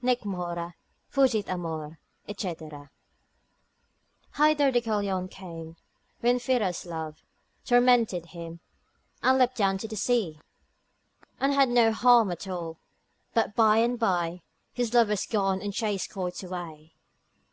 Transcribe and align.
Nec 0.00 0.24
mora, 0.24 0.76
fugit 1.08 1.48
amor, 1.48 1.98
&c.——— 2.40 2.46
Hither 4.36 4.70
Deucalion 4.70 5.26
came, 5.28 5.74
when 6.20 6.38
Pyrrha's 6.38 6.86
love 6.86 7.24
Tormented 7.64 8.26
him, 8.26 8.60
and 9.20 9.36
leapt 9.38 9.56
down 9.56 9.78
to 9.78 9.88
the 9.88 9.96
sea, 9.96 10.38
And 11.40 11.52
had 11.54 11.70
no 11.70 11.90
harm 11.90 12.30
at 12.30 12.46
all, 12.46 12.78
but 13.34 13.56
by 13.56 13.78
and 13.78 13.98
by 13.98 14.42
His 14.72 14.94
love 14.94 15.08
was 15.08 15.26
gone 15.26 15.60
and 15.60 15.74
chased 15.74 16.12
quite 16.12 16.40
away. 16.44 16.94